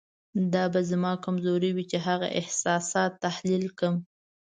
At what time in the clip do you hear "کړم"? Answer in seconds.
3.77-3.95